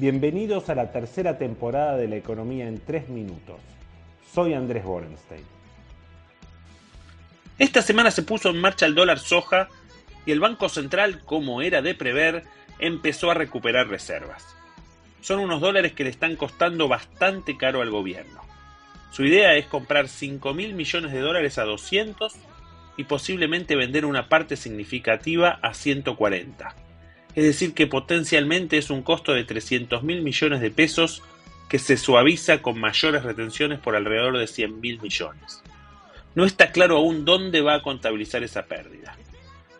[0.00, 3.56] Bienvenidos a la tercera temporada de La Economía en 3 Minutos.
[4.32, 5.42] Soy Andrés Borenstein.
[7.58, 9.68] Esta semana se puso en marcha el dólar soja
[10.24, 12.44] y el Banco Central, como era de prever,
[12.78, 14.46] empezó a recuperar reservas.
[15.20, 18.40] Son unos dólares que le están costando bastante caro al gobierno.
[19.10, 22.36] Su idea es comprar 5 mil millones de dólares a 200
[22.96, 26.87] y posiblemente vender una parte significativa a 140
[27.38, 31.22] es decir, que potencialmente es un costo de 300 mil millones de pesos
[31.68, 35.62] que se suaviza con mayores retenciones por alrededor de 100 mil millones.
[36.34, 39.16] No está claro aún dónde va a contabilizar esa pérdida,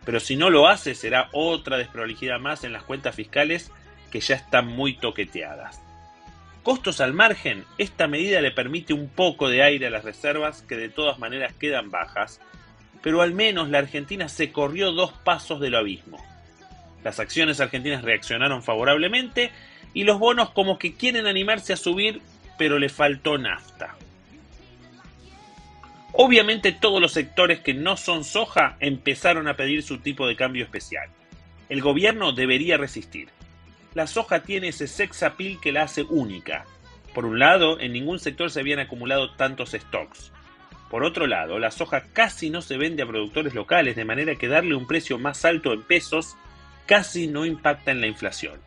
[0.05, 3.73] pero si no lo hace será otra desprolijidad más en las cuentas fiscales
[4.13, 5.83] que ya están muy toqueteadas.
[6.63, 10.77] Costos al margen, esta medida le permite un poco de aire a las reservas que
[10.77, 12.41] de todas maneras quedan bajas,
[13.03, 16.25] pero al menos la Argentina se corrió dos pasos del abismo.
[17.05, 19.51] Las acciones argentinas reaccionaron favorablemente
[19.95, 22.21] y los bonos como que quieren animarse a subir,
[22.57, 23.97] pero le faltó nafta.
[26.13, 30.65] Obviamente todos los sectores que no son soja empezaron a pedir su tipo de cambio
[30.65, 31.09] especial.
[31.69, 33.29] El gobierno debería resistir.
[33.95, 36.65] La soja tiene ese sex appeal que la hace única.
[37.15, 40.33] Por un lado, en ningún sector se habían acumulado tantos stocks.
[40.91, 44.49] Por otro lado, la soja casi no se vende a productores locales, de manera que
[44.49, 46.37] darle un precio más alto en pesos
[46.89, 48.59] casi no impacta en la inflación.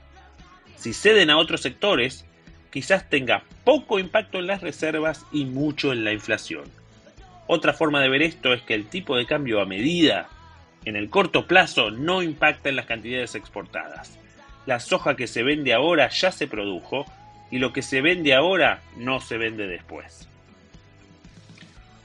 [0.77, 2.23] Si ceden a otros sectores,
[2.71, 6.63] quizás tenga poco impacto en las reservas y mucho en la inflación.
[7.47, 10.29] Otra forma de ver esto es que el tipo de cambio a medida
[10.85, 14.17] en el corto plazo no impacta en las cantidades exportadas.
[14.67, 17.05] La soja que se vende ahora ya se produjo
[17.49, 20.27] y lo que se vende ahora no se vende después.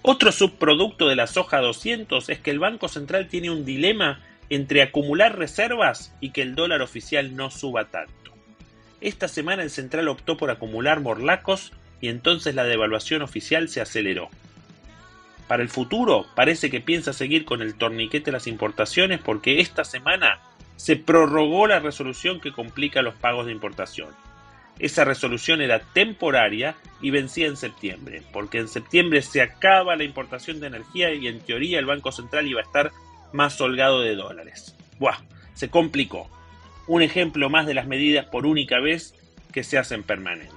[0.00, 4.82] Otro subproducto de la soja 200 es que el Banco Central tiene un dilema entre
[4.82, 8.32] acumular reservas y que el dólar oficial no suba tanto.
[9.00, 14.28] Esta semana el central optó por acumular morlacos y entonces la devaluación oficial se aceleró.
[15.48, 19.84] Para el futuro parece que piensa seguir con el torniquete de las importaciones porque esta
[19.84, 20.40] semana
[20.76, 24.08] se prorrogó la resolución que complica los pagos de importación.
[24.78, 30.60] Esa resolución era temporaria y vencía en septiembre, porque en septiembre se acaba la importación
[30.60, 32.92] de energía y en teoría el Banco Central iba a estar
[33.36, 34.74] más holgado de dólares.
[34.98, 35.18] Buah,
[35.54, 36.28] se complicó.
[36.88, 39.14] Un ejemplo más de las medidas por única vez
[39.52, 40.56] que se hacen permanentes.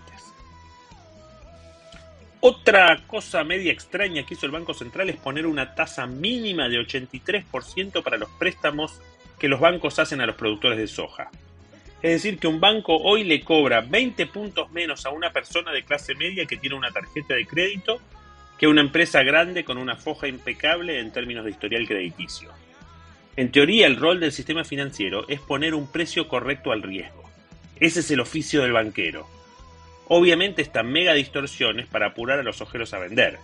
[2.42, 6.78] Otra cosa media extraña que hizo el Banco Central es poner una tasa mínima de
[6.78, 9.02] 83% para los préstamos
[9.38, 11.30] que los bancos hacen a los productores de soja.
[12.02, 15.84] Es decir, que un banco hoy le cobra 20 puntos menos a una persona de
[15.84, 18.00] clase media que tiene una tarjeta de crédito
[18.58, 22.52] que una empresa grande con una foja impecable en términos de historial crediticio.
[23.36, 27.24] En teoría, el rol del sistema financiero es poner un precio correcto al riesgo.
[27.80, 29.28] Ese es el oficio del banquero.
[30.08, 33.40] Obviamente esta mega distorsión es para apurar a los ojeros a vender.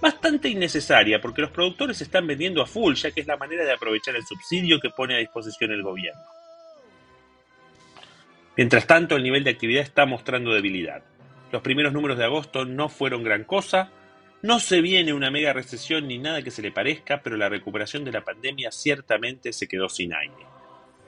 [0.00, 3.72] Bastante innecesaria porque los productores están vendiendo a full, ya que es la manera de
[3.72, 6.20] aprovechar el subsidio que pone a disposición el gobierno.
[8.56, 11.02] Mientras tanto, el nivel de actividad está mostrando debilidad.
[11.52, 13.90] Los primeros números de agosto no fueron gran cosa,
[14.42, 18.04] no se viene una mega recesión ni nada que se le parezca, pero la recuperación
[18.04, 20.46] de la pandemia ciertamente se quedó sin aire.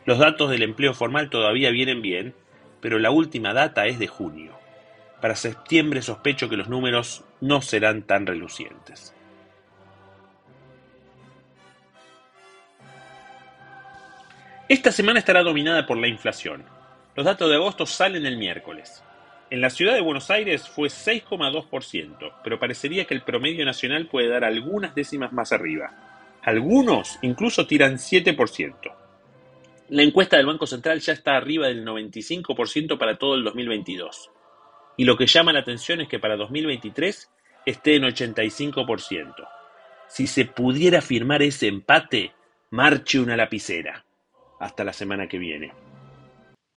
[0.05, 2.35] Los datos del empleo formal todavía vienen bien,
[2.81, 4.53] pero la última data es de junio.
[5.21, 9.15] Para septiembre sospecho que los números no serán tan relucientes.
[14.69, 16.65] Esta semana estará dominada por la inflación.
[17.17, 19.03] Los datos de agosto salen el miércoles.
[19.51, 24.29] En la ciudad de Buenos Aires fue 6,2%, pero parecería que el promedio nacional puede
[24.29, 26.39] dar algunas décimas más arriba.
[26.43, 28.75] Algunos incluso tiran 7%.
[29.91, 34.31] La encuesta del Banco Central ya está arriba del 95% para todo el 2022.
[34.97, 37.31] Y lo que llama la atención es que para 2023
[37.67, 39.35] esté en 85%.
[40.09, 42.33] Si se pudiera firmar ese empate,
[42.71, 44.05] marche una lapicera.
[44.59, 45.84] Hasta la semana que viene.